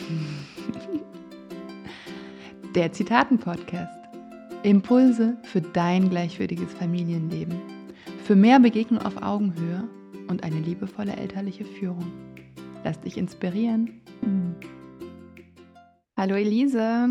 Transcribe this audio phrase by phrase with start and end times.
[2.74, 4.00] Der Zitaten-Podcast.
[4.62, 7.54] Impulse für dein gleichwürdiges Familienleben.
[8.24, 9.88] Für mehr Begegnung auf Augenhöhe
[10.28, 12.12] und eine liebevolle elterliche Führung.
[12.84, 14.02] Lass dich inspirieren.
[16.16, 17.08] Hallo Elise.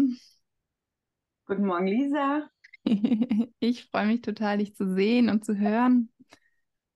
[1.48, 2.50] Guten Morgen, Lisa.
[3.62, 6.10] Ich freue mich total, dich zu sehen und zu hören.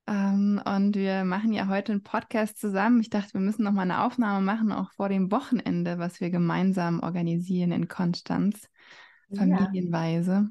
[0.05, 2.99] Ähm, und wir machen ja heute einen Podcast zusammen.
[2.99, 6.29] Ich dachte, wir müssen noch mal eine Aufnahme machen, auch vor dem Wochenende, was wir
[6.29, 8.69] gemeinsam organisieren in Konstanz,
[9.33, 10.49] familienweise.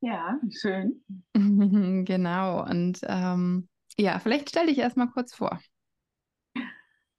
[0.00, 1.02] Ja, ja schön.
[2.04, 2.64] genau.
[2.68, 5.58] Und ähm, ja, vielleicht stell dich erstmal kurz vor.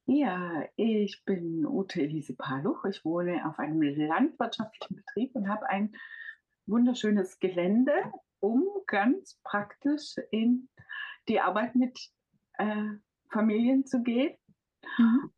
[0.06, 2.86] Ja, ich bin Ute Elise Paluch.
[2.86, 5.94] Ich wohne auf einem landwirtschaftlichen Betrieb und habe ein
[6.66, 7.92] wunderschönes Gelände,
[8.40, 10.70] um ganz praktisch in
[11.28, 12.00] die Arbeit mit
[12.54, 12.94] äh,
[13.32, 14.38] Familien zu gehen.
[14.98, 15.32] Mhm.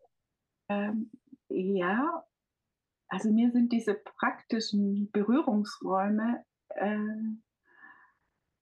[0.70, 1.12] Ähm,
[1.50, 2.24] ja,
[3.08, 6.98] also mir sind diese praktischen Berührungsräume äh,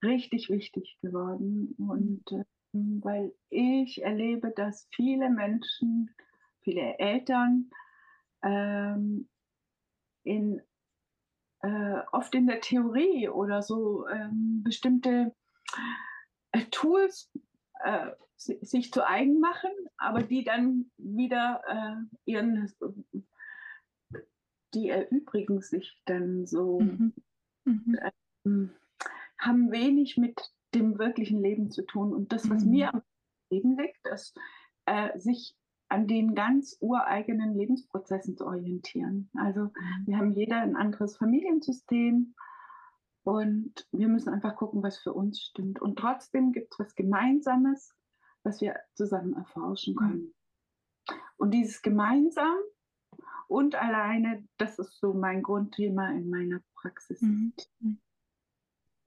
[0.03, 1.75] richtig wichtig geworden.
[1.77, 6.09] Und äh, weil ich erlebe, dass viele Menschen,
[6.61, 7.69] viele Eltern
[8.43, 9.27] ähm,
[10.23, 10.61] in,
[11.61, 15.35] äh, oft in der Theorie oder so ähm, bestimmte
[16.71, 17.31] Tools
[17.83, 22.71] äh, sich zu eigen machen, aber die dann wieder äh, ihren,
[24.73, 27.13] die erübrigen sich dann so, mhm.
[27.65, 27.99] Mhm.
[28.45, 28.71] Ähm,
[29.39, 30.39] haben wenig mit
[30.73, 32.13] dem wirklichen Leben zu tun.
[32.13, 32.71] Und das, was mhm.
[32.71, 33.01] mir am
[33.49, 34.37] Leben liegt, ist,
[34.85, 35.55] äh, sich
[35.89, 39.29] an den ganz ureigenen Lebensprozessen zu orientieren.
[39.35, 39.71] Also mhm.
[40.05, 42.35] wir haben jeder ein anderes Familiensystem
[43.27, 45.81] und wir müssen einfach gucken, was für uns stimmt.
[45.81, 47.93] Und trotzdem gibt es was Gemeinsames,
[48.43, 49.97] was wir zusammen erforschen mhm.
[49.97, 50.33] können.
[51.35, 52.55] Und dieses gemeinsam
[53.49, 57.21] und alleine, das ist so mein Grundthema in meiner Praxis.
[57.21, 57.51] Mhm.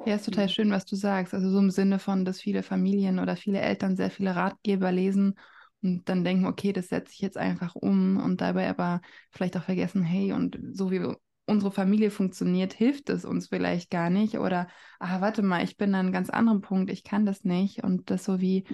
[0.04, 1.32] Ja, ist total schön, was du sagst.
[1.32, 5.34] Also so im Sinne von, dass viele Familien oder viele Eltern sehr viele Ratgeber lesen
[5.80, 9.00] und dann denken, okay, das setze ich jetzt einfach um und dabei aber
[9.30, 11.16] vielleicht auch vergessen, hey, und so wie
[11.50, 14.38] unsere Familie funktioniert, hilft es uns vielleicht gar nicht.
[14.38, 14.68] Oder,
[14.98, 17.84] ah, warte mal, ich bin an einem ganz anderen Punkt, ich kann das nicht.
[17.84, 18.64] Und das so wie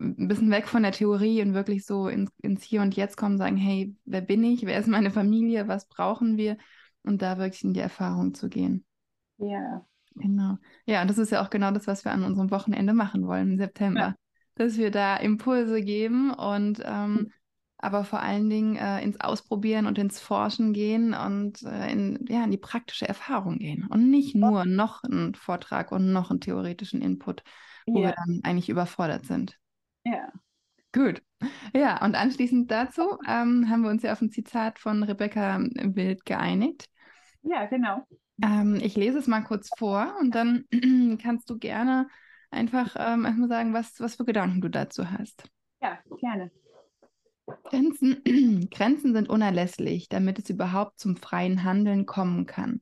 [0.00, 3.38] ein bisschen weg von der Theorie und wirklich so ins, ins Hier und Jetzt kommen,
[3.38, 4.64] sagen, hey, wer bin ich?
[4.64, 5.68] Wer ist meine Familie?
[5.68, 6.56] Was brauchen wir?
[7.02, 8.84] Und da wirklich in die Erfahrung zu gehen.
[9.38, 9.84] Ja.
[10.14, 10.58] Genau.
[10.84, 13.52] Ja, und das ist ja auch genau das, was wir an unserem Wochenende machen wollen
[13.52, 14.00] im September.
[14.00, 14.14] Ja.
[14.54, 17.32] Dass wir da Impulse geben und ähm,
[17.82, 22.44] aber vor allen Dingen äh, ins Ausprobieren und ins Forschen gehen und äh, in, ja,
[22.44, 27.02] in die praktische Erfahrung gehen und nicht nur noch einen Vortrag und noch einen theoretischen
[27.02, 27.42] Input,
[27.86, 28.08] wo ja.
[28.08, 29.58] wir dann eigentlich überfordert sind.
[30.04, 30.32] Ja.
[30.92, 31.22] Gut.
[31.74, 36.24] Ja, und anschließend dazu ähm, haben wir uns ja auf ein Zitat von Rebecca Wild
[36.24, 36.84] geeinigt.
[37.42, 38.06] Ja, genau.
[38.40, 40.66] Ähm, ich lese es mal kurz vor und dann
[41.20, 42.06] kannst du gerne
[42.52, 45.50] einfach ähm, erstmal sagen, was, was für Gedanken du dazu hast.
[45.80, 46.52] Ja, gerne.
[47.64, 48.22] Grenzen,
[48.70, 52.80] Grenzen sind unerlässlich, damit es überhaupt zum freien Handeln kommen kann.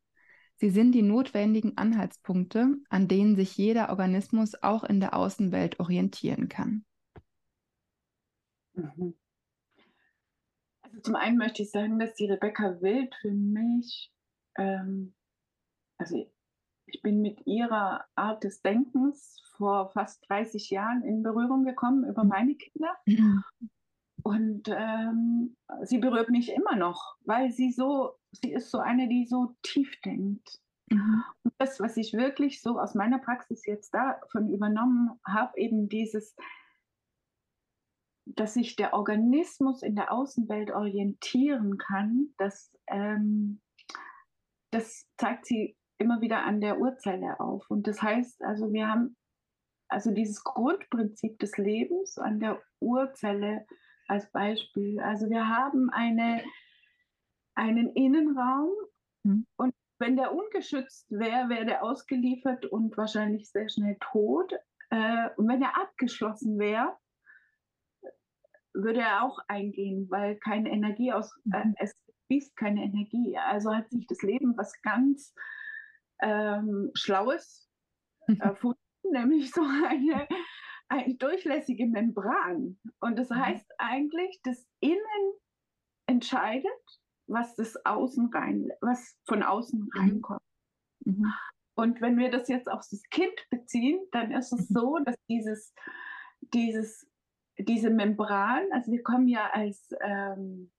[0.56, 6.48] Sie sind die notwendigen Anhaltspunkte, an denen sich jeder Organismus auch in der Außenwelt orientieren
[6.48, 6.84] kann.
[8.74, 9.14] Mhm.
[10.82, 14.12] Also zum einen möchte ich sagen, dass die Rebecca Wild für mich,
[14.56, 15.14] ähm,
[15.96, 16.30] also
[16.86, 22.24] ich bin mit ihrer Art des Denkens vor fast 30 Jahren in Berührung gekommen über
[22.24, 22.94] meine Kinder.
[23.06, 23.44] Mhm.
[24.22, 29.26] Und ähm, sie berührt mich immer noch, weil sie so, sie ist so eine, die
[29.26, 30.60] so tief denkt.
[30.90, 31.22] Mhm.
[31.44, 36.34] Und das, was ich wirklich so aus meiner Praxis jetzt davon übernommen habe, eben dieses,
[38.26, 43.60] dass sich der Organismus in der Außenwelt orientieren kann, das, ähm,
[44.70, 47.70] das zeigt sie immer wieder an der Urzelle auf.
[47.70, 49.16] Und das heißt, also wir haben
[49.88, 53.66] also dieses Grundprinzip des Lebens an der Urzelle
[54.10, 55.00] als Beispiel.
[55.00, 56.44] Also wir haben eine,
[57.54, 58.70] einen Innenraum
[59.22, 59.46] mhm.
[59.56, 64.52] und wenn der ungeschützt wäre, wäre der ausgeliefert und wahrscheinlich sehr schnell tot.
[64.88, 66.96] Äh, und wenn er abgeschlossen wäre,
[68.72, 71.74] würde er auch eingehen, weil keine Energie aus, äh, mhm.
[71.78, 71.94] es
[72.26, 73.36] fließt keine Energie.
[73.36, 75.34] Also hat sich das Leben was ganz
[76.20, 77.70] ähm, Schlaues
[78.40, 80.26] erfunden, nämlich so eine
[80.90, 82.78] eine durchlässige Membran.
[83.00, 83.36] Und das mhm.
[83.36, 85.32] heißt eigentlich, das Innen
[86.06, 89.90] entscheidet, was das Außen rein, was von außen mhm.
[90.00, 90.42] reinkommt.
[91.04, 91.32] Mhm.
[91.74, 94.74] Und wenn wir das jetzt auf das Kind beziehen, dann ist es mhm.
[94.74, 95.72] so, dass dieses,
[96.40, 97.08] dieses,
[97.56, 100.72] diese Membran, also wir kommen ja als, ähm,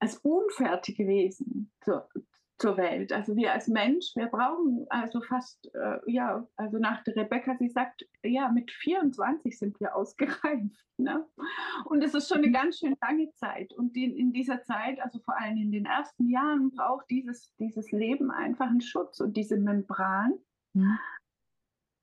[0.00, 2.08] als unfertige Wesen zur,
[2.58, 3.12] zur Welt.
[3.12, 7.68] Also wir als Mensch, wir brauchen also fast, äh, ja, also nach der Rebecca, sie
[7.68, 10.76] sagt, ja, mit 24 sind wir ausgereift.
[10.98, 11.26] Ne?
[11.84, 12.54] Und es ist schon eine mhm.
[12.54, 13.70] ganz schön lange Zeit.
[13.74, 17.92] Und die, in dieser Zeit, also vor allem in den ersten Jahren, braucht dieses, dieses
[17.92, 20.32] Leben einfach einen Schutz und diese Membran.
[20.72, 20.98] Mhm.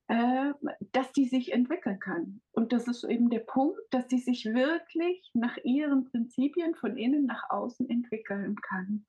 [0.10, 0.54] Äh,
[0.92, 2.42] dass die sich entwickeln kann.
[2.52, 7.26] Und das ist eben der Punkt, dass die sich wirklich nach ihren Prinzipien von innen
[7.26, 9.06] nach außen entwickeln kann.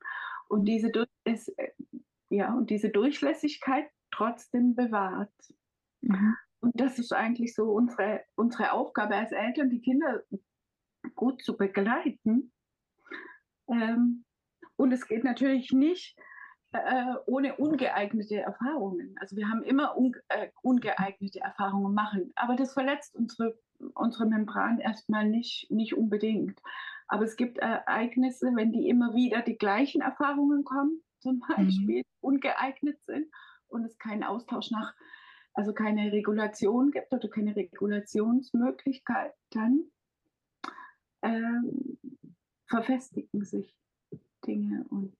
[0.48, 0.90] Und diese,
[1.24, 1.70] ist, äh,
[2.30, 5.32] ja, und diese Durchlässigkeit trotzdem bewahrt.
[6.00, 6.36] Mhm.
[6.60, 10.22] Und das ist eigentlich so unsere, unsere Aufgabe als Eltern, die Kinder
[11.14, 12.52] gut zu begleiten.
[13.68, 14.24] Ähm,
[14.76, 16.16] und es geht natürlich nicht
[16.72, 19.14] äh, ohne ungeeignete Erfahrungen.
[19.20, 23.56] Also wir haben immer un, äh, ungeeignete Erfahrungen machen, aber das verletzt unsere,
[23.94, 26.60] unsere Membran erstmal nicht, nicht unbedingt.
[27.06, 31.54] Aber es gibt Ereignisse, wenn die immer wieder die gleichen Erfahrungen kommen, zum mhm.
[31.56, 32.02] Beispiel mhm.
[32.20, 33.26] ungeeignet sind
[33.68, 34.94] und es keinen Austausch nach,
[35.52, 39.84] also keine Regulation gibt oder keine Regulationsmöglichkeit, dann
[41.22, 41.98] ähm,
[42.66, 43.74] verfestigen sich
[44.46, 45.16] Dinge und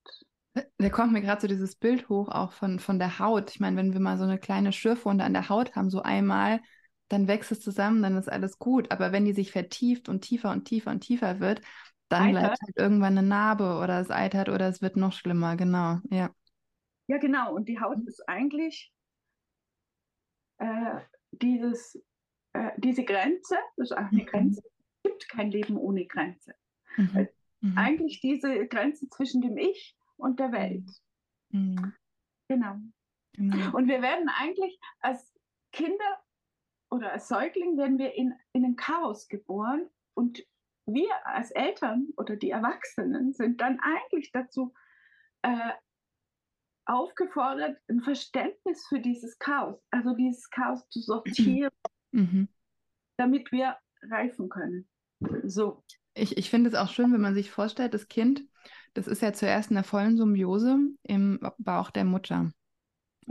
[0.79, 3.51] da kommt mir gerade so dieses Bild hoch, auch von, von der Haut.
[3.51, 6.61] Ich meine, wenn wir mal so eine kleine Schürfwunde an der Haut haben, so einmal,
[7.15, 8.91] dann wächst es zusammen, dann ist alles gut.
[8.91, 11.63] Aber wenn die sich vertieft und tiefer und tiefer und tiefer wird,
[12.09, 12.43] dann eitert.
[12.43, 16.31] bleibt halt irgendwann eine Narbe oder es eitert oder es wird noch schlimmer, genau, ja.
[17.07, 17.55] Ja, genau.
[17.55, 18.93] Und die Haut ist eigentlich
[20.59, 21.01] äh,
[21.31, 22.03] dieses,
[22.53, 24.27] äh, diese Grenze, das ist auch eine mhm.
[24.27, 24.63] Grenze.
[24.65, 26.55] Es gibt kein Leben ohne Grenze.
[26.97, 27.29] Mhm.
[27.61, 27.79] Mhm.
[27.79, 30.91] Eigentlich diese Grenze zwischen dem Ich und der Welt.
[31.51, 31.93] Mhm.
[32.49, 32.77] Genau.
[33.33, 33.77] genau.
[33.77, 35.33] Und wir werden eigentlich als
[35.73, 36.24] Kinder
[36.95, 40.43] oder als Säugling werden wir in, in ein Chaos geboren und
[40.87, 44.75] wir als Eltern oder die Erwachsenen sind dann eigentlich dazu
[45.43, 45.73] äh,
[46.87, 51.73] aufgefordert, ein Verständnis für dieses Chaos, also dieses Chaos zu sortieren,
[52.13, 52.49] mhm.
[53.17, 54.87] damit wir reifen können.
[55.45, 55.83] So.
[56.15, 58.47] Ich, ich finde es auch schön, wenn man sich vorstellt, das Kind
[58.95, 62.53] das ist ja zuerst in der vollen Symbiose im Bauch der Mutter.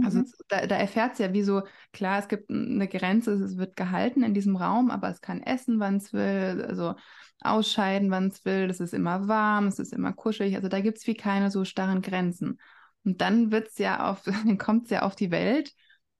[0.02, 0.32] Also mhm.
[0.48, 4.24] da, da erfährt es ja wie so, klar, es gibt eine Grenze, es wird gehalten
[4.24, 6.96] in diesem Raum, aber es kann essen, wann es will, also
[7.42, 10.98] ausscheiden, wann es will, es ist immer warm, es ist immer kuschelig, also da gibt
[10.98, 12.60] es wie keine so starren Grenzen.
[13.04, 15.74] Und dann wird's ja auf, dann kommt es ja auf die Welt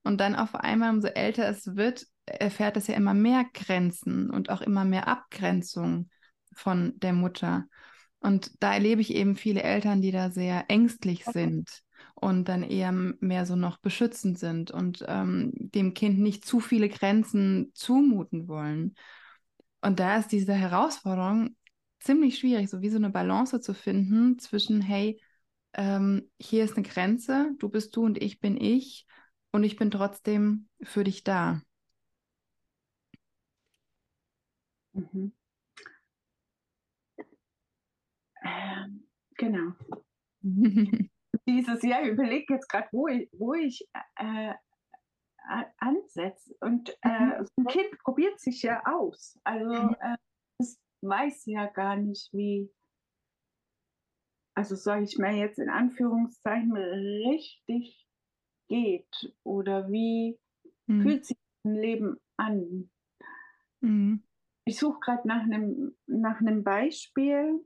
[0.04, 4.50] und dann auf einmal, umso älter es wird, erfährt es ja immer mehr Grenzen und
[4.50, 6.10] auch immer mehr Abgrenzung
[6.54, 7.66] von der Mutter.
[8.20, 11.40] Und da erlebe ich eben viele Eltern, die da sehr ängstlich okay.
[11.40, 11.83] sind
[12.16, 16.90] und dann eher mehr so noch beschützend sind und ähm, dem Kind nicht zu viele
[16.90, 18.96] Grenzen zumuten wollen.
[19.82, 21.56] Und da ist diese Herausforderung
[22.00, 25.22] ziemlich schwierig, so wie so eine Balance zu finden zwischen, hey,
[25.74, 29.06] ähm, hier ist eine Grenze, du bist du und ich bin ich
[29.52, 31.62] und ich bin trotzdem für dich da.
[34.94, 35.32] Mhm.
[38.46, 39.04] Ähm,
[39.38, 39.74] genau.
[41.48, 44.54] Dieses Jahr, ich überlege jetzt gerade, wo ich, wo ich äh,
[45.78, 46.56] ansetze.
[46.62, 47.48] Und äh, mhm.
[47.58, 49.40] ein Kind probiert sich ja aus.
[49.44, 49.96] Also mhm.
[50.00, 50.18] äh,
[50.60, 52.72] es weiß ja gar nicht, wie,
[54.56, 58.08] also sage ich mal jetzt in Anführungszeichen, richtig
[58.70, 60.40] geht oder wie
[60.88, 61.02] mhm.
[61.02, 62.90] fühlt sich ein Leben an.
[63.82, 64.24] Mhm.
[64.66, 67.66] Ich suche gerade nach einem nach einem Beispiel.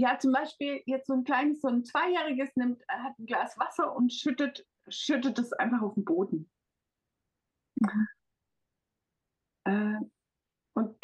[0.00, 3.94] Ja, zum Beispiel jetzt so ein kleines, so ein Zweijähriges nimmt, hat ein Glas Wasser
[3.94, 6.50] und schüttet, schüttet es einfach auf den Boden.
[7.76, 8.08] Mhm.
[9.64, 10.00] Äh,
[10.74, 10.96] und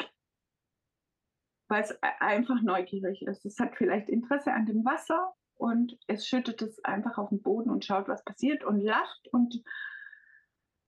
[1.69, 3.45] weil es einfach neugierig ist.
[3.45, 7.69] Es hat vielleicht Interesse an dem Wasser und es schüttet es einfach auf den Boden
[7.69, 9.27] und schaut, was passiert und lacht.
[9.31, 9.61] Und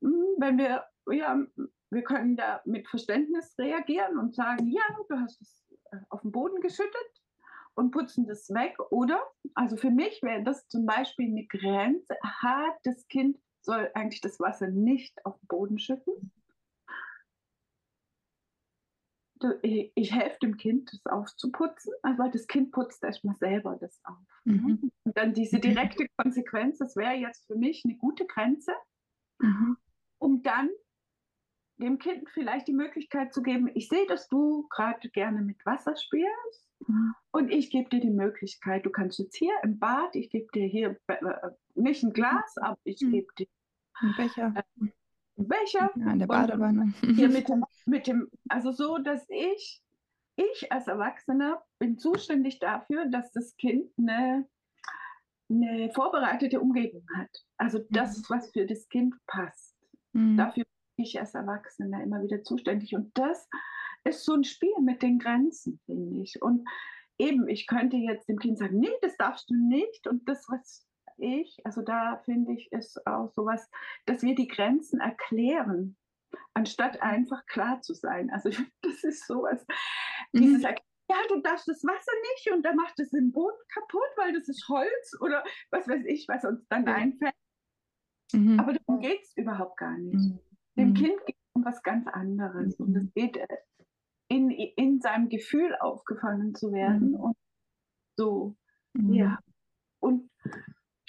[0.01, 1.45] hm, wenn wir, ja,
[1.91, 6.31] wir können da mit Verständnis reagieren und sagen, ja, du hast es äh, auf den
[6.31, 7.18] Boden geschüttet
[7.79, 8.77] und putzen das weg.
[8.91, 9.23] Oder,
[9.55, 12.15] also für mich wäre das zum Beispiel eine Grenze.
[12.21, 16.33] Aha, das Kind soll eigentlich das Wasser nicht auf den Boden schütten.
[19.61, 24.17] Ich, ich helfe dem Kind, das aufzuputzen, aber das Kind putzt erstmal selber das auf.
[24.43, 24.91] Mhm.
[25.05, 25.61] Und dann diese mhm.
[25.61, 28.73] direkte Konsequenz, das wäre jetzt für mich eine gute Grenze,
[29.39, 29.77] mhm.
[30.17, 30.69] um dann
[31.77, 35.95] dem Kind vielleicht die Möglichkeit zu geben, ich sehe, dass du gerade gerne mit Wasser
[35.95, 36.68] spielst.
[37.31, 40.65] Und ich gebe dir die Möglichkeit, du kannst jetzt hier im Bad, ich gebe dir
[40.65, 41.15] hier äh,
[41.75, 43.11] nicht ein Glas, aber ich mhm.
[43.11, 43.47] gebe dir
[43.95, 44.53] einen Becher.
[44.55, 44.87] Äh,
[45.35, 45.91] Becher.
[45.95, 46.93] Ja, in der Badewanne.
[47.01, 49.81] Hier mit dem, mit dem, also so, dass ich
[50.39, 54.47] ich als Erwachsener bin zuständig dafür, dass das Kind eine,
[55.49, 57.29] eine vorbereitete Umgebung hat.
[57.57, 58.23] Also das, mhm.
[58.29, 59.75] was für das Kind passt.
[60.13, 60.37] Mhm.
[60.37, 60.63] Dafür
[60.95, 62.95] bin ich als Erwachsener immer wieder zuständig.
[62.95, 63.49] Und das
[64.03, 66.41] ist so ein Spiel mit den Grenzen, finde ich.
[66.41, 66.67] Und
[67.17, 70.07] eben, ich könnte jetzt dem Kind sagen, nee, das darfst du nicht.
[70.07, 70.85] Und das, was
[71.17, 73.69] ich, also da finde ich, ist auch sowas,
[74.05, 75.97] dass wir die Grenzen erklären,
[76.53, 78.29] anstatt einfach klar zu sein.
[78.31, 78.49] Also
[78.81, 79.65] das ist sowas,
[80.31, 80.41] mhm.
[80.41, 84.09] dieses Erklären ja, du darfst das Wasser nicht und dann macht es den Boden kaputt,
[84.15, 86.93] weil das ist Holz oder was weiß ich, was uns dann ja.
[86.93, 87.33] einfällt.
[88.31, 88.59] Mhm.
[88.59, 90.13] Aber darum geht es überhaupt gar nicht.
[90.13, 90.39] Mhm.
[90.77, 90.93] Dem mhm.
[90.93, 93.11] Kind geht es um was ganz anderes und es mhm.
[93.15, 93.47] geht äh,
[94.29, 97.19] in, in seinem Gefühl aufgefangen zu werden mhm.
[97.19, 97.37] und
[98.15, 98.55] so,
[98.93, 99.39] ja.
[99.99, 100.29] Und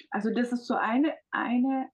[0.09, 1.89] also das ist so eine, eine,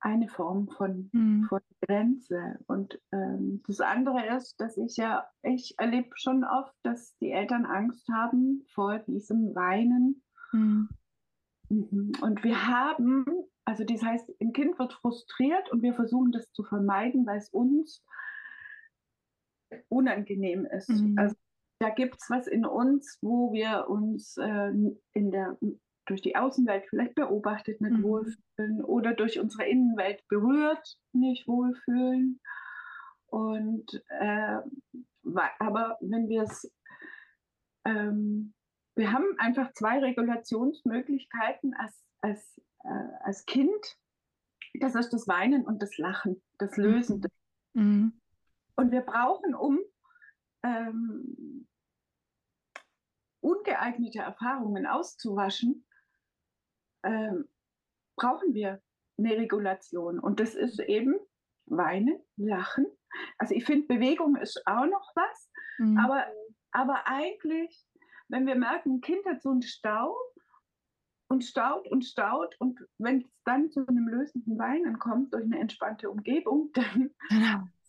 [0.00, 1.44] eine Form von, mhm.
[1.48, 2.58] von Grenze.
[2.66, 7.66] Und ähm, das andere ist, dass ich ja, ich erlebe schon oft, dass die Eltern
[7.66, 10.22] Angst haben vor diesem Weinen.
[10.52, 10.88] Mhm.
[11.68, 12.12] Mhm.
[12.20, 13.24] Und wir haben,
[13.64, 17.48] also das heißt, ein Kind wird frustriert und wir versuchen das zu vermeiden, weil es
[17.50, 18.04] uns
[19.88, 20.88] unangenehm ist.
[20.88, 21.18] Mhm.
[21.18, 21.34] Also
[21.80, 24.72] da gibt es was in uns, wo wir uns äh,
[25.14, 25.56] in der
[26.06, 28.02] durch die Außenwelt vielleicht beobachtet nicht mhm.
[28.02, 32.40] wohlfühlen oder durch unsere Innenwelt berührt nicht wohlfühlen.
[33.26, 34.58] Und äh,
[35.58, 36.70] aber wenn wir es,
[37.84, 38.54] ähm,
[38.96, 43.96] wir haben einfach zwei Regulationsmöglichkeiten als, als, äh, als Kind.
[44.80, 47.24] Das ist das Weinen und das Lachen, das Lösen.
[47.74, 48.19] Mhm.
[48.80, 49.78] Und wir brauchen, um
[50.64, 51.68] ähm,
[53.40, 55.86] ungeeignete Erfahrungen auszuwaschen,
[57.02, 57.46] ähm,
[58.16, 58.80] brauchen wir
[59.18, 60.18] eine Regulation.
[60.18, 61.14] Und das ist eben
[61.66, 62.86] Weinen, Lachen.
[63.36, 65.98] Also ich finde, Bewegung ist auch noch was, mhm.
[65.98, 66.26] aber,
[66.72, 67.86] aber eigentlich,
[68.28, 70.16] wenn wir merken, ein Kind hat so einen Stau
[71.28, 75.58] und staut und staut und wenn es dann zu einem lösenden Weinen kommt durch eine
[75.58, 77.10] entspannte Umgebung, dann,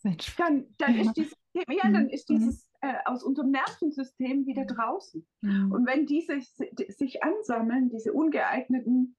[0.02, 0.16] genau.
[0.36, 2.10] dann, dann ist dieses, ja, dann mhm.
[2.10, 5.26] ist dieses äh, aus unserem Nervensystem wieder draußen.
[5.40, 5.72] Mhm.
[5.72, 6.40] Und wenn diese
[6.88, 9.16] sich ansammeln, diese ungeeigneten,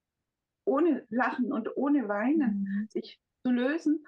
[0.66, 2.88] ohne Lachen und ohne Weinen mhm.
[2.90, 4.06] sich zu lösen,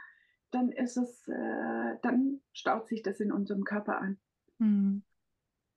[0.52, 4.20] dann ist es, äh, dann staut sich das in unserem Körper an.
[4.60, 5.04] Mhm.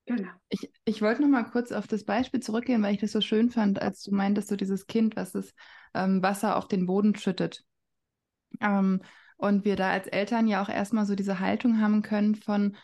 [0.07, 0.31] Genau.
[0.49, 3.51] Ich, ich wollte noch mal kurz auf das Beispiel zurückgehen, weil ich das so schön
[3.51, 5.53] fand, als du meintest, so dieses Kind, was das
[5.93, 7.65] ähm, Wasser auf den Boden schüttet.
[8.61, 9.03] Ähm,
[9.39, 12.77] und wir da als Eltern ja auch erstmal so diese Haltung haben können von,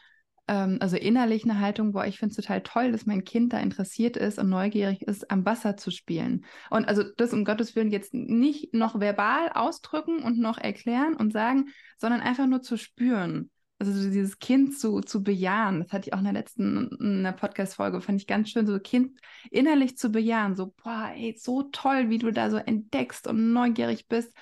[0.48, 3.58] ähm, also innerlich eine Haltung, boah, ich finde es total toll, dass mein Kind da
[3.58, 6.44] interessiert ist und neugierig ist, am Wasser zu spielen.
[6.70, 11.32] Und also das um Gottes Willen jetzt nicht noch verbal ausdrücken und noch erklären und
[11.32, 11.66] sagen,
[11.98, 13.50] sondern einfach nur zu spüren.
[13.80, 18.00] Also so dieses Kind zu, zu bejahen, das hatte ich auch in der letzten Podcast-Folge,
[18.00, 19.18] fand ich ganz schön, so Kind
[19.50, 24.06] innerlich zu bejahen, so, boah, ey, so toll, wie du da so entdeckst und neugierig
[24.06, 24.32] bist.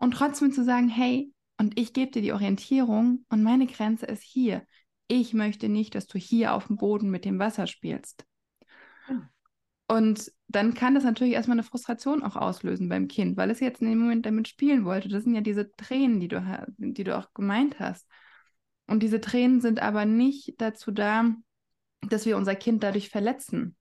[0.00, 4.22] Und trotzdem zu sagen, hey, und ich gebe dir die Orientierung und meine Grenze ist
[4.22, 4.66] hier
[5.10, 8.24] ich möchte nicht, dass du hier auf dem Boden mit dem Wasser spielst.
[9.08, 9.28] Ja.
[9.88, 13.82] Und dann kann das natürlich erstmal eine Frustration auch auslösen beim Kind, weil es jetzt
[13.82, 15.08] in dem Moment damit spielen wollte.
[15.08, 16.40] Das sind ja diese Tränen, die du,
[16.78, 18.06] die du auch gemeint hast.
[18.86, 21.34] Und diese Tränen sind aber nicht dazu da,
[22.02, 23.76] dass wir unser Kind dadurch verletzen.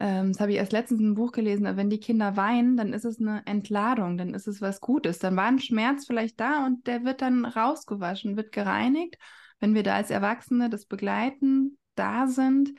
[0.00, 1.76] Ähm, das habe ich erst letztens in einem Buch gelesen.
[1.76, 5.20] Wenn die Kinder weinen, dann ist es eine Entladung, dann ist es was Gutes.
[5.20, 9.16] Dann war ein Schmerz vielleicht da und der wird dann rausgewaschen, wird gereinigt
[9.60, 12.74] wenn wir da als Erwachsene das begleiten, da sind,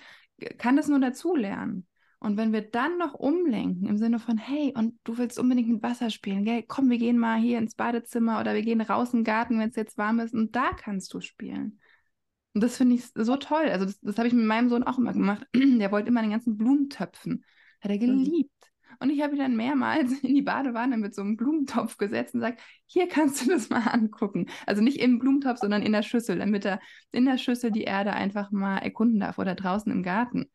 [0.58, 1.88] kann das nur dazulernen.
[2.20, 5.84] Und wenn wir dann noch umlenken im Sinne von, hey, und du willst unbedingt mit
[5.84, 6.64] Wasser spielen, gell?
[6.68, 9.70] komm, wir gehen mal hier ins Badezimmer oder wir gehen raus in den Garten, wenn
[9.70, 11.80] es jetzt warm ist und da kannst du spielen.
[12.54, 13.70] Und das finde ich so toll.
[13.70, 15.48] Also das, das habe ich mit meinem Sohn auch immer gemacht.
[15.56, 17.46] Der wollte immer den ganzen Blumentöpfen.
[17.80, 18.00] Hat er mhm.
[18.00, 18.52] geliebt.
[19.00, 22.42] Und ich habe ihn dann mehrmals in die Badewanne mit so einem Blumentopf gesetzt und
[22.42, 24.48] gesagt, hier kannst du das mal angucken.
[24.68, 26.80] Also nicht im Blumentopf, sondern in der Schüssel, damit er
[27.12, 30.52] in der Schüssel die Erde einfach mal erkunden darf oder draußen im Garten.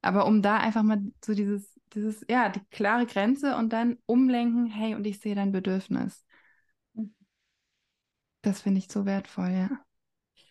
[0.00, 4.66] Aber um da einfach mal so dieses, dieses, ja, die klare Grenze und dann umlenken,
[4.66, 6.24] hey, und ich sehe dein Bedürfnis.
[8.42, 9.70] Das finde ich so wertvoll, ja.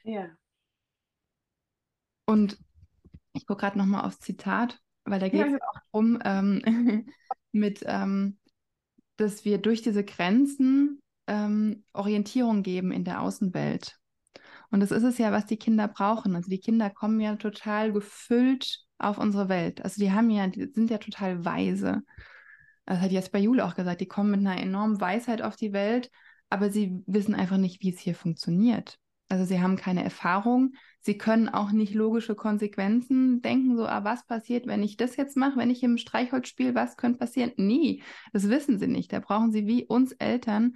[0.03, 0.29] Ja.
[2.25, 2.57] Und
[3.33, 5.57] ich gucke gerade nochmal aufs Zitat weil da geht es ja.
[5.57, 6.61] auch darum, ähm,
[7.51, 8.37] mit, ähm,
[9.17, 13.97] dass wir durch diese Grenzen ähm, Orientierung geben in der Außenwelt.
[14.69, 16.35] Und das ist es ja, was die Kinder brauchen.
[16.35, 19.83] Also die Kinder kommen ja total gefüllt auf unsere Welt.
[19.83, 22.01] Also die haben ja, die sind ja total weise.
[22.85, 25.73] Das hat jetzt bei Jule auch gesagt, die kommen mit einer enormen Weisheit auf die
[25.73, 26.09] Welt,
[26.49, 28.97] aber sie wissen einfach nicht, wie es hier funktioniert.
[29.31, 34.25] Also sie haben keine Erfahrung, sie können auch nicht logische Konsequenzen denken, so, ah, was
[34.25, 37.53] passiert, wenn ich das jetzt mache, wenn ich im Streichholz spiele, was könnte passieren?
[37.55, 39.13] Nie, das wissen sie nicht.
[39.13, 40.75] Da brauchen sie wie uns Eltern,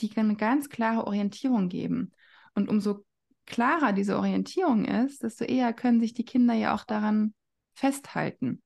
[0.00, 2.12] die eine ganz klare Orientierung geben.
[2.54, 3.04] Und umso
[3.44, 7.34] klarer diese Orientierung ist, desto eher können sich die Kinder ja auch daran
[7.74, 8.62] festhalten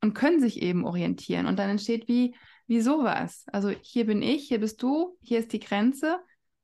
[0.00, 1.46] und können sich eben orientieren.
[1.46, 2.36] Und dann entsteht wie,
[2.68, 3.46] wie sowas.
[3.48, 6.20] Also hier bin ich, hier bist du, hier ist die Grenze.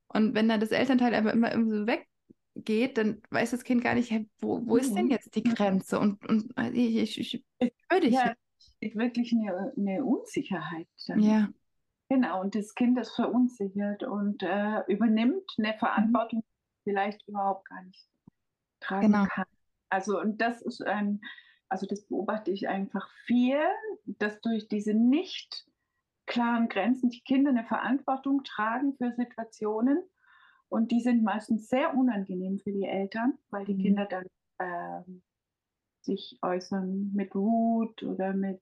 [0.08, 3.94] Und wenn dann das Elternteil einfach immer irgendwie so weggeht, dann weiß das Kind gar
[3.94, 5.10] nicht, hey, wo, wo ist denn mhm.
[5.10, 5.98] jetzt die Grenze?
[5.98, 8.14] Und, und ich, ich, ich, ich höre dich.
[8.14, 8.34] Ja,
[8.80, 10.88] wirklich eine, eine Unsicherheit.
[11.06, 11.20] Dann.
[11.20, 11.48] Ja.
[12.08, 15.78] Genau, und das Kind ist verunsichert und äh, übernimmt eine mhm.
[15.78, 18.06] Verantwortung, die vielleicht überhaupt gar nicht
[18.80, 19.26] tragen genau.
[19.26, 19.46] kann.
[19.88, 21.20] Also, und das ist ein,
[21.68, 23.58] also das beobachte ich einfach viel,
[24.04, 25.66] dass durch diese nicht
[26.26, 30.02] klaren Grenzen die Kinder eine Verantwortung tragen für Situationen
[30.68, 33.82] und die sind meistens sehr unangenehm für die Eltern, weil die mhm.
[33.82, 34.26] Kinder dann
[34.58, 35.02] äh,
[36.02, 38.60] sich äußern mit Wut oder mit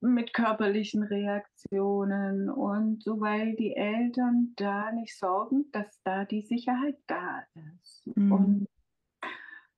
[0.00, 6.96] mit körperlichen Reaktionen und so, weil die Eltern da nicht sorgen, dass da die Sicherheit
[7.06, 8.06] da ist.
[8.16, 8.32] Mhm.
[8.32, 8.68] Und,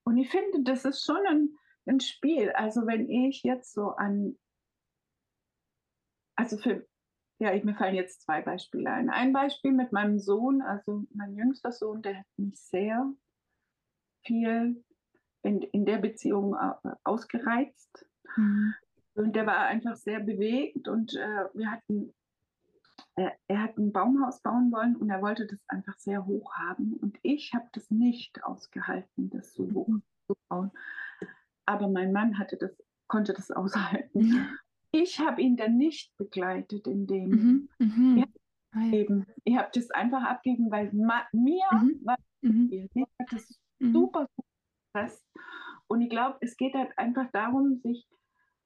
[0.04, 1.50] und ich finde, das ist schon ein,
[1.87, 2.50] ein Spiel.
[2.50, 4.37] Also wenn ich jetzt so an,
[6.37, 6.87] also für,
[7.39, 9.11] ja, mir fallen jetzt zwei Beispiele ein.
[9.11, 13.12] Ein Beispiel mit meinem Sohn, also mein jüngster Sohn, der hat mich sehr
[14.25, 14.83] viel
[15.43, 16.57] in, in der Beziehung
[17.05, 18.07] ausgereizt.
[18.37, 18.75] Mhm.
[19.15, 22.15] Und der war einfach sehr bewegt und äh, wir hatten,
[23.17, 26.95] äh, er hat ein Baumhaus bauen wollen und er wollte das einfach sehr hoch haben.
[26.95, 30.71] Und ich habe das nicht ausgehalten, das so hoch zu bauen.
[31.67, 32.75] Aber mein Mann hatte das,
[33.07, 34.49] konnte das aushalten.
[34.93, 37.29] Ich habe ihn dann nicht begleitet in dem.
[37.29, 37.69] Mhm.
[37.79, 38.17] Mhm.
[38.19, 38.25] Ja,
[38.73, 39.27] ah, eben.
[39.45, 42.01] Ich habe das einfach abgegeben, weil mir mhm.
[42.05, 42.89] war mhm.
[42.95, 43.93] mir hat das mhm.
[43.93, 44.27] super
[44.93, 45.27] gepasst.
[45.87, 48.07] Und ich glaube, es geht halt einfach darum, sich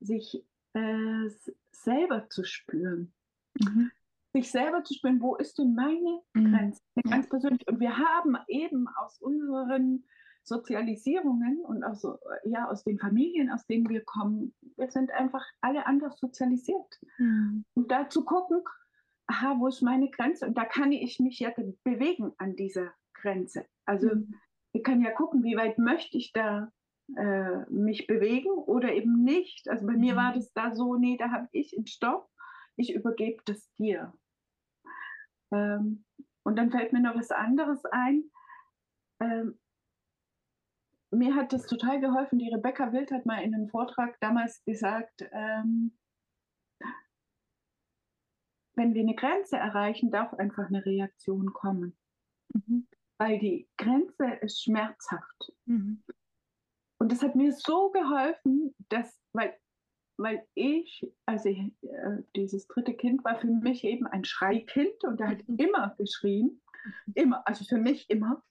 [0.00, 1.30] sich äh,
[1.70, 3.12] selber zu spüren.
[3.54, 3.90] Mhm.
[4.32, 6.52] Sich selber zu spüren, wo ist denn meine mhm.
[6.52, 6.82] Grenze?
[7.08, 7.66] Ganz persönlich.
[7.68, 10.04] Und wir haben eben aus unseren
[10.46, 15.44] Sozialisierungen und auch so, ja, aus den Familien, aus denen wir kommen, wir sind einfach
[15.60, 17.00] alle anders sozialisiert.
[17.18, 17.64] Mhm.
[17.74, 18.62] Und da zu gucken,
[19.26, 20.46] aha, wo ist meine Grenze?
[20.46, 21.50] Und da kann ich mich ja
[21.82, 23.66] bewegen an dieser Grenze.
[23.86, 24.34] Also mhm.
[24.72, 26.70] ich kann ja gucken, wie weit möchte ich da
[27.16, 29.68] äh, mich bewegen oder eben nicht.
[29.68, 30.00] Also bei mhm.
[30.00, 32.30] mir war das da so, nee, da habe ich einen Stopp,
[32.76, 34.12] ich übergebe das dir.
[35.52, 36.04] Ähm,
[36.44, 38.30] und dann fällt mir noch was anderes ein.
[39.20, 39.58] Ähm,
[41.16, 42.38] mir hat das total geholfen.
[42.38, 45.96] Die Rebecca Wild hat mal in einem Vortrag damals gesagt, ähm,
[48.76, 51.96] wenn wir eine Grenze erreichen, darf einfach eine Reaktion kommen.
[52.52, 52.86] Mhm.
[53.18, 55.52] Weil die Grenze ist schmerzhaft.
[55.64, 56.02] Mhm.
[56.98, 59.56] Und das hat mir so geholfen, dass, weil,
[60.18, 65.30] weil ich, also äh, dieses dritte Kind war für mich eben ein Schreikind und er
[65.30, 65.56] hat mhm.
[65.56, 66.60] immer geschrien.
[67.14, 68.42] Immer, also für mich immer.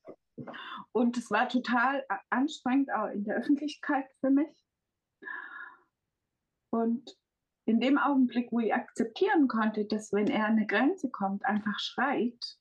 [0.91, 4.65] Und es war total anstrengend auch in der Öffentlichkeit für mich.
[6.71, 7.17] Und
[7.65, 11.80] in dem Augenblick, wo ich akzeptieren konnte, dass wenn er an eine Grenze kommt, einfach
[11.80, 12.58] schreit,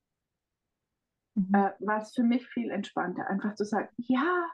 [1.35, 1.55] mhm.
[1.55, 4.51] äh, war es für mich viel entspannter, einfach zu sagen, ja,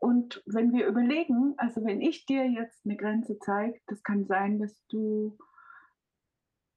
[0.00, 4.58] und wenn wir überlegen, also wenn ich dir jetzt eine Grenze zeige, das kann sein,
[4.58, 5.36] dass du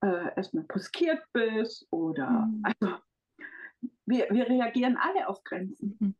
[0.03, 2.61] äh, erstmal bruskiert bist oder mhm.
[2.63, 2.97] also
[4.05, 5.97] wir, wir reagieren alle auf Grenzen.
[5.99, 6.15] Mhm.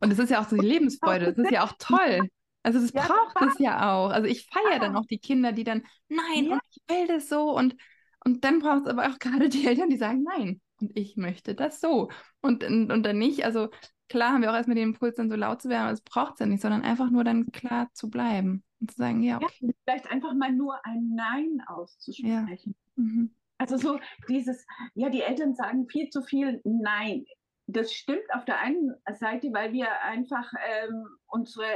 [0.00, 2.28] Und es ist ja auch so die Lebensfreude, das ist ja auch toll.
[2.62, 4.10] Also das ja, braucht es ja auch.
[4.10, 6.52] Also ich feiere dann auch die Kinder, die dann, nein, ja.
[6.54, 7.56] und ich will das so.
[7.56, 7.76] Und,
[8.24, 11.54] und dann braucht es aber auch gerade die Eltern, die sagen, nein, und ich möchte
[11.54, 12.10] das so.
[12.40, 13.70] Und, und, und dann nicht, also
[14.08, 16.34] klar haben wir auch erstmal den Impuls, dann so laut zu werden, aber es braucht
[16.34, 19.46] es ja nicht, sondern einfach nur dann klar zu bleiben und zu sagen, ja, okay.
[19.60, 22.74] Ja, vielleicht einfach mal nur ein Nein auszusprechen.
[22.96, 23.30] Mhm.
[23.60, 27.26] Also so dieses, ja, die Eltern sagen viel zu viel Nein.
[27.66, 31.66] Das stimmt auf der einen Seite, weil wir einfach ähm, unsere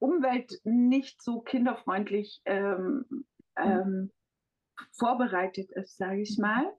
[0.00, 3.24] Umwelt nicht so kinderfreundlich ähm,
[3.56, 4.10] ähm,
[4.90, 6.42] vorbereitet ist, sage ich mhm.
[6.42, 6.76] mal.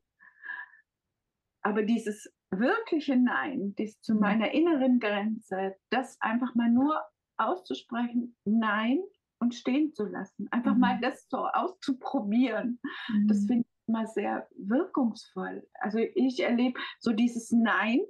[1.62, 4.20] Aber dieses wirkliche Nein, dies zu mhm.
[4.20, 7.02] meiner inneren Grenze, das einfach mal nur
[7.38, 9.00] auszusprechen, Nein
[9.40, 10.50] und stehen zu lassen.
[10.52, 10.82] Einfach mhm.
[10.82, 12.82] mal das so auszuprobieren.
[13.08, 13.28] Mhm.
[13.30, 15.68] Das finde ich immer sehr wirkungsvoll.
[15.80, 18.02] Also ich erlebe so dieses Nein.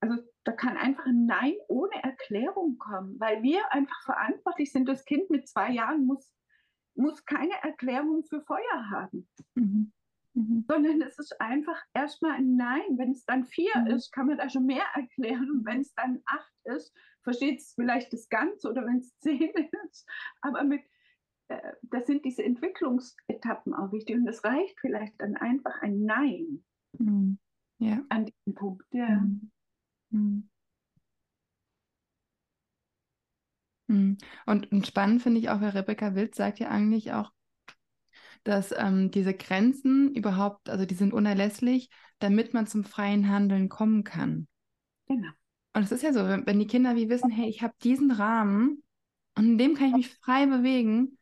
[0.00, 4.88] Also da kann einfach ein Nein ohne Erklärung kommen, weil wir einfach verantwortlich sind.
[4.88, 6.32] Das Kind mit zwei Jahren muss,
[6.94, 9.28] muss keine Erklärung für Feuer haben.
[9.54, 9.92] Mhm.
[10.34, 10.64] mhm.
[10.68, 12.96] sondern es ist einfach erstmal ein Nein.
[12.96, 13.88] Wenn es dann vier mhm.
[13.88, 15.50] ist, kann man da schon mehr erklären.
[15.50, 19.52] Und wenn es dann acht ist, versteht es vielleicht das Ganze oder wenn es zehn
[19.88, 20.08] ist.
[20.42, 20.82] Aber mit,
[21.48, 24.16] äh, das sind diese Entwicklungsetappen auch wichtig.
[24.16, 26.64] Und es reicht vielleicht dann einfach ein Nein
[26.98, 27.38] mhm.
[27.78, 28.04] ja.
[28.08, 28.86] an diesem Punkt.
[28.92, 29.08] Ja.
[29.08, 29.50] Mhm.
[30.10, 30.48] mhm.
[33.88, 34.18] Mhm.
[34.46, 37.32] Und, und spannend finde ich auch, weil Rebecca Wild sagt ja eigentlich auch,
[38.42, 44.04] dass ähm, diese Grenzen überhaupt, also die sind unerlässlich, damit man zum freien Handeln kommen
[44.04, 44.48] kann.
[45.06, 45.30] Genau.
[45.74, 48.10] Und es ist ja so, wenn, wenn die Kinder wie wissen, hey, ich habe diesen
[48.10, 48.82] Rahmen
[49.36, 51.18] und in dem kann ich mich frei bewegen,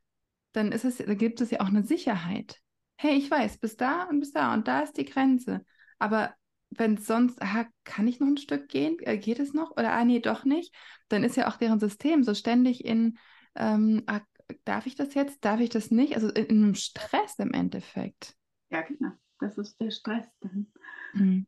[0.54, 2.60] dann ist es, da gibt es ja auch eine Sicherheit.
[2.96, 5.64] Hey, ich weiß, bis da und bis da und da ist die Grenze.
[5.98, 6.34] Aber
[6.70, 8.96] wenn sonst, aha, kann ich noch ein Stück gehen?
[9.00, 9.72] Äh, geht es noch?
[9.72, 10.74] Oder ah, nee, doch nicht.
[11.08, 13.18] Dann ist ja auch deren System so ständig in,
[13.56, 14.20] ähm, ah,
[14.64, 15.44] darf ich das jetzt?
[15.44, 16.14] Darf ich das nicht?
[16.14, 18.36] Also in, in einem Stress im Endeffekt.
[18.70, 19.10] Ja, genau.
[19.40, 20.72] Das ist der Stress dann.
[21.14, 21.46] Mhm.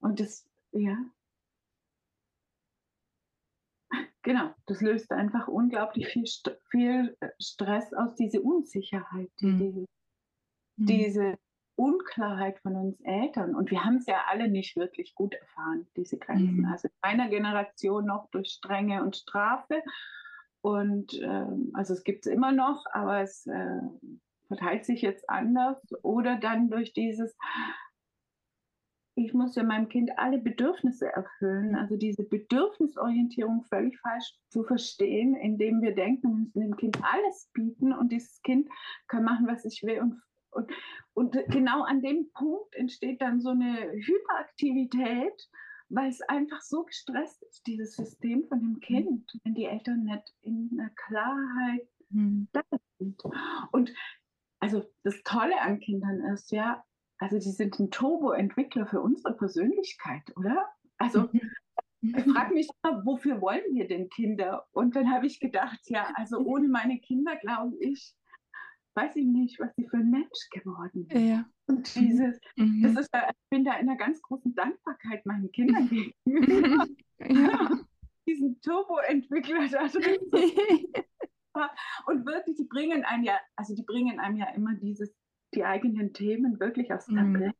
[0.00, 0.96] Und das, ja.
[4.24, 9.58] Genau, das löst einfach unglaublich viel, St viel äh, Stress aus, diese Unsicherheit, mhm.
[9.58, 10.86] diese, mhm.
[10.86, 11.38] diese
[11.76, 13.54] Unklarheit von uns Eltern.
[13.54, 16.62] Und wir haben es ja alle nicht wirklich gut erfahren, diese Grenzen.
[16.62, 16.66] Mhm.
[16.66, 19.82] Also in meiner Generation noch durch Strenge und Strafe
[20.64, 23.80] und äh, also es gibt es immer noch, aber es äh,
[24.46, 25.76] verteilt sich jetzt anders.
[26.00, 27.36] Oder dann durch dieses,
[29.16, 31.76] ich muss ja meinem Kind alle Bedürfnisse erfüllen.
[31.76, 37.50] Also diese Bedürfnisorientierung völlig falsch zu verstehen, indem wir denken, wir müssen dem Kind alles
[37.52, 38.68] bieten und dieses Kind
[39.06, 40.00] kann machen, was ich will.
[40.00, 40.70] Und, und,
[41.14, 45.48] und genau an dem Punkt entsteht dann so eine Hyperaktivität
[45.88, 48.80] weil es einfach so gestresst ist, dieses System von dem mhm.
[48.80, 52.48] Kind, wenn die Eltern nicht in einer Klarheit mhm.
[52.52, 52.62] da
[52.98, 53.22] sind.
[53.70, 53.92] Und
[54.60, 56.84] also das Tolle an Kindern ist ja,
[57.18, 60.68] also die sind ein Turbo-Entwickler für unsere Persönlichkeit, oder?
[60.98, 61.50] Also mhm.
[62.00, 64.66] ich frage mich immer, wofür wollen wir denn Kinder?
[64.72, 68.14] Und dann habe ich gedacht, ja, also ohne meine Kinder glaube ich,
[68.94, 71.28] weiß ich nicht, was sie für ein Mensch geworden sind.
[71.28, 71.44] Ja.
[71.66, 72.82] Und dieses, mhm.
[72.82, 75.88] das ist, ich bin da in einer ganz großen Dankbarkeit meinen Kindern
[76.24, 76.86] gegenüber.
[77.20, 77.70] ja.
[78.26, 80.18] Diesen Turbo-Entwickler da drin.
[82.06, 85.14] Und wirklich, die bringen einem ja, also die bringen einem ja immer dieses,
[85.54, 87.06] die eigenen Themen wirklich aufs.
[87.06, 87.54] Tablett.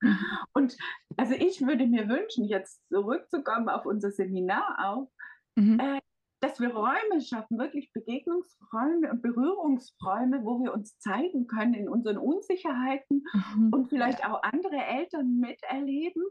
[0.00, 0.18] Mhm.
[0.52, 0.76] Und
[1.16, 5.10] also ich würde mir wünschen, jetzt zurückzukommen auf unser Seminar auch,
[5.56, 5.78] mhm.
[5.78, 6.00] äh,
[6.40, 12.18] dass wir Räume schaffen, wirklich Begegnungsräume und Berührungsräume, wo wir uns zeigen können in unseren
[12.18, 13.72] Unsicherheiten mhm.
[13.72, 16.24] und vielleicht auch andere Eltern miterleben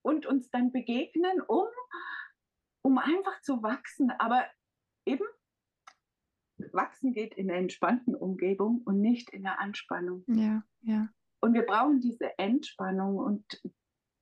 [0.00, 1.66] und uns dann begegnen, um,
[2.82, 4.10] um einfach zu wachsen.
[4.18, 4.42] Aber
[5.04, 5.24] eben,
[6.72, 10.24] wachsen geht in einer entspannten Umgebung und nicht in der Anspannung.
[10.26, 11.08] Ja, ja.
[11.40, 13.44] Und wir brauchen diese Entspannung und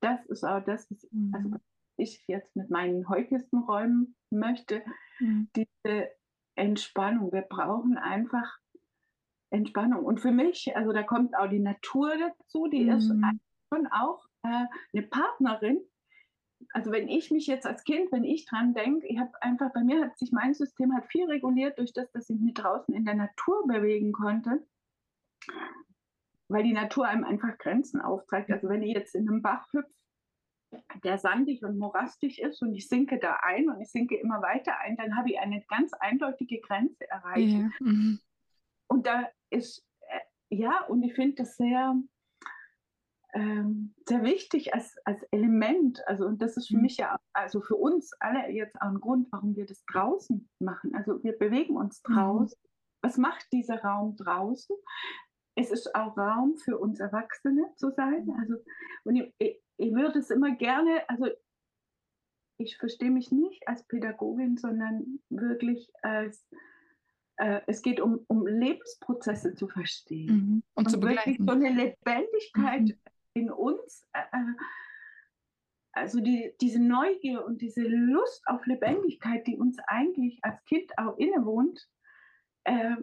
[0.01, 1.33] das ist auch das, was mhm.
[1.33, 1.55] also
[1.97, 4.83] ich jetzt mit meinen häufigsten Räumen möchte,
[5.19, 5.49] mhm.
[5.55, 6.09] diese
[6.55, 7.31] Entspannung.
[7.31, 8.59] Wir brauchen einfach
[9.49, 10.05] Entspannung.
[10.05, 12.97] Und für mich, also da kommt auch die Natur dazu, die mhm.
[12.97, 15.79] ist schon auch äh, eine Partnerin.
[16.73, 19.83] Also wenn ich mich jetzt als Kind, wenn ich dran denke, ich habe einfach, bei
[19.83, 23.05] mir hat sich mein System hat viel reguliert durch das, dass ich mich draußen in
[23.05, 24.65] der Natur bewegen konnte,
[26.47, 28.51] weil die Natur einem einfach Grenzen aufzeigt.
[28.51, 29.91] Also wenn ich jetzt in einem Bach hüpfe,
[31.03, 34.77] der sandig und morastig ist und ich sinke da ein und ich sinke immer weiter
[34.79, 37.53] ein, dann habe ich eine ganz eindeutige Grenze erreicht.
[37.53, 37.69] Ja.
[37.79, 38.19] Mhm.
[38.87, 41.95] Und da ist, äh, ja, und ich finde das sehr,
[43.37, 46.01] ähm, sehr wichtig als, als Element.
[46.07, 46.81] Also, und das ist für mhm.
[46.81, 50.95] mich ja, also für uns alle jetzt auch ein Grund, warum wir das draußen machen.
[50.95, 52.13] Also, wir bewegen uns mhm.
[52.13, 52.57] draußen.
[52.59, 52.69] Mhm.
[53.03, 54.75] Was macht dieser Raum draußen?
[55.55, 58.25] Es ist auch Raum für uns Erwachsene zu sein.
[58.25, 58.35] Mhm.
[58.39, 58.55] Also,
[59.03, 61.27] und ich, ich würde es immer gerne, also
[62.59, 66.43] ich verstehe mich nicht als Pädagogin, sondern wirklich als,
[67.35, 70.25] äh, es geht um, um Lebensprozesse zu verstehen.
[70.25, 70.63] Mhm.
[70.73, 71.45] Und, und, zu begleiten.
[71.45, 72.97] so eine Lebendigkeit mhm.
[73.37, 74.53] In uns, äh, äh,
[75.93, 81.17] also die, diese Neugier und diese Lust auf Lebendigkeit, die uns eigentlich als Kind auch
[81.17, 81.79] innewohnt,
[82.65, 82.95] äh,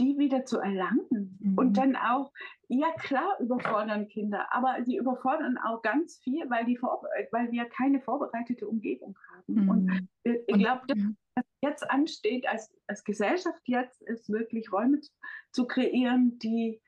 [0.00, 1.38] die wieder zu erlangen.
[1.40, 1.58] Mhm.
[1.58, 2.32] Und dann auch,
[2.68, 8.00] ja klar, überfordern Kinder, aber sie überfordern auch ganz viel, weil, die weil wir keine
[8.00, 9.64] vorbereitete Umgebung haben.
[9.64, 9.68] Mhm.
[9.68, 10.98] Und ich glaube, das,
[11.34, 15.10] was jetzt ansteht als, als Gesellschaft jetzt, ist wirklich Räume zu,
[15.50, 16.80] zu kreieren, die,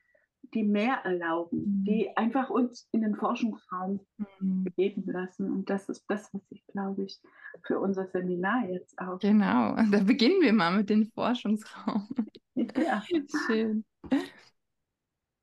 [0.54, 1.84] die mehr erlauben, mhm.
[1.84, 4.00] die einfach uns in den Forschungsraum
[4.38, 4.64] mhm.
[4.64, 5.50] begeben lassen.
[5.50, 7.20] Und das ist das, was ich, glaube ich,
[7.62, 9.18] für unser Seminar jetzt auch.
[9.18, 12.08] Genau, da beginnen wir mal mit dem Forschungsraum.
[12.54, 13.02] Ja.
[13.46, 13.84] Schön.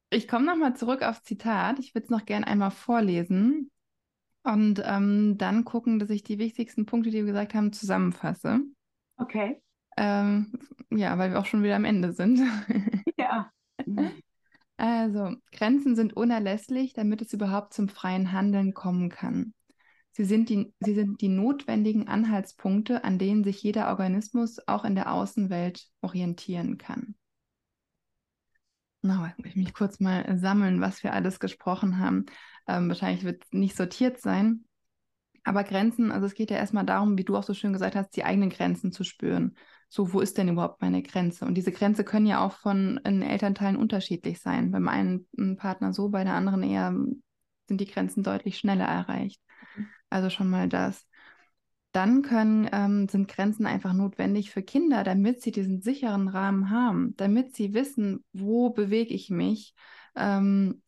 [0.10, 1.80] Ich komme nochmal zurück aufs Zitat.
[1.80, 3.72] Ich würde es noch gerne einmal vorlesen
[4.43, 8.62] und ähm, dann gucken, dass ich die wichtigsten Punkte, die wir gesagt haben, zusammenfasse.
[9.17, 9.62] Okay.
[9.98, 10.60] Ähm,
[10.91, 12.39] ja, weil wir auch schon wieder am Ende sind.
[13.17, 13.52] ja.
[14.78, 19.54] Also, Grenzen sind unerlässlich, damit es überhaupt zum freien Handeln kommen kann.
[20.12, 24.96] Sie sind, die, sie sind die notwendigen Anhaltspunkte, an denen sich jeder Organismus auch in
[24.96, 27.16] der Außenwelt orientieren kann.
[29.02, 32.26] Na, ich mich kurz mal sammeln, was wir alles gesprochen haben.
[32.68, 34.66] Ähm, wahrscheinlich wird es nicht sortiert sein.
[35.44, 38.16] Aber Grenzen, also es geht ja erstmal darum, wie du auch so schön gesagt hast,
[38.16, 39.56] die eigenen Grenzen zu spüren.
[39.89, 41.45] So, wo ist denn überhaupt meine Grenze?
[41.45, 44.71] Und diese Grenze können ja auch von den Elternteilen unterschiedlich sein.
[44.71, 46.93] Beim einen Partner so, bei der anderen eher
[47.67, 49.41] sind die Grenzen deutlich schneller erreicht.
[49.76, 49.88] Mhm.
[50.10, 51.08] Also schon mal das.
[51.93, 57.15] Dann können, ähm, sind Grenzen einfach notwendig für Kinder, damit sie diesen sicheren Rahmen haben,
[57.17, 59.73] damit sie wissen, wo bewege ich mich,
[60.15, 60.84] ähm,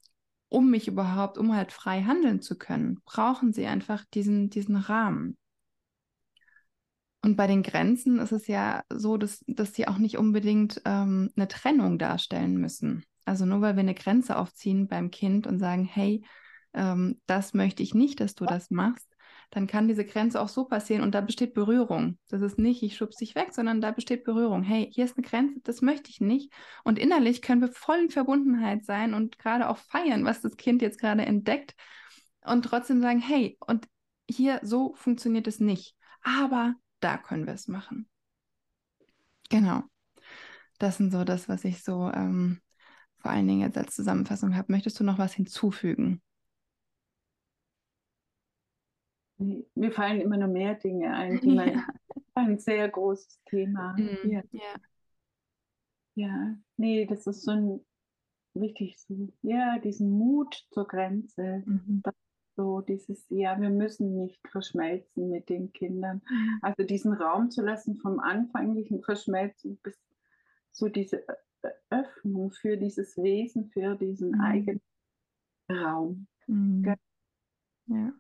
[0.49, 5.38] um mich überhaupt, um halt frei handeln zu können, brauchen sie einfach diesen, diesen Rahmen.
[7.29, 11.29] Und bei den Grenzen ist es ja so, dass, dass sie auch nicht unbedingt ähm,
[11.35, 13.05] eine Trennung darstellen müssen.
[13.23, 16.23] Also nur weil wir eine Grenze aufziehen beim Kind und sagen, hey,
[16.73, 19.15] ähm, das möchte ich nicht, dass du das machst,
[19.51, 22.17] dann kann diese Grenze auch so passieren und da besteht Berührung.
[22.29, 24.63] Das ist nicht, ich schubse dich weg, sondern da besteht Berührung.
[24.63, 26.51] Hey, hier ist eine Grenze, das möchte ich nicht.
[26.83, 30.81] Und innerlich können wir voll in Verbundenheit sein und gerade auch feiern, was das Kind
[30.81, 31.75] jetzt gerade entdeckt
[32.43, 33.87] und trotzdem sagen, hey, und
[34.27, 35.95] hier so funktioniert es nicht.
[36.23, 38.09] Aber da können wir es machen.
[39.49, 39.83] Genau.
[40.77, 42.62] Das sind so das, was ich so ähm,
[43.17, 44.71] vor allen Dingen jetzt als Zusammenfassung habe.
[44.71, 46.21] Möchtest du noch was hinzufügen?
[49.38, 51.88] Mir fallen immer noch mehr Dinge ein, die ja.
[52.35, 53.93] ein sehr großes Thema.
[53.97, 54.31] Mhm.
[54.31, 54.41] Ja.
[54.51, 54.75] ja.
[56.15, 57.85] Ja, nee, das ist so ein
[58.53, 61.63] wichtig, so, ja, diesen Mut zur Grenze.
[61.65, 62.03] Mhm.
[62.60, 66.22] So dieses, ja, wir müssen nicht verschmelzen mit den Kindern.
[66.30, 66.60] Mhm.
[66.62, 69.98] Also diesen Raum zu lassen vom anfänglichen Verschmelzen bis
[70.74, 71.24] so diese
[71.89, 74.41] Öffnung für dieses Wesen, für diesen mhm.
[74.41, 74.82] eigenen
[75.72, 76.28] Raum.
[76.48, 76.95] Mhm.
[77.88, 78.13] Ja.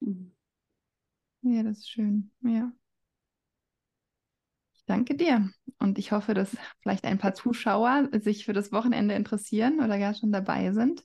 [0.00, 0.32] Mhm.
[1.42, 2.32] Ja, das ist schön.
[2.40, 2.72] Ja.
[4.74, 5.48] Ich danke dir
[5.78, 10.14] und ich hoffe, dass vielleicht ein paar Zuschauer sich für das Wochenende interessieren oder gar
[10.14, 11.04] schon dabei sind.